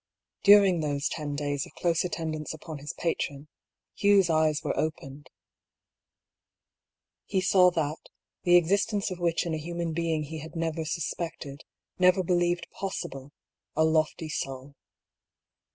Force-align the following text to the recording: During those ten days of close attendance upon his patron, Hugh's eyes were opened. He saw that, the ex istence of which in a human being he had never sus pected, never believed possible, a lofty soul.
During 0.41 0.79
those 0.79 1.07
ten 1.07 1.35
days 1.35 1.67
of 1.67 1.75
close 1.75 2.03
attendance 2.03 2.55
upon 2.55 2.79
his 2.79 2.91
patron, 2.93 3.47
Hugh's 3.93 4.31
eyes 4.31 4.63
were 4.63 4.75
opened. 4.75 5.29
He 7.27 7.39
saw 7.39 7.69
that, 7.69 8.09
the 8.41 8.57
ex 8.57 8.69
istence 8.71 9.11
of 9.11 9.19
which 9.19 9.45
in 9.45 9.53
a 9.53 9.57
human 9.59 9.93
being 9.93 10.23
he 10.23 10.39
had 10.39 10.55
never 10.55 10.85
sus 10.85 11.13
pected, 11.19 11.59
never 11.99 12.23
believed 12.23 12.65
possible, 12.71 13.31
a 13.75 13.83
lofty 13.83 14.27
soul. 14.29 14.73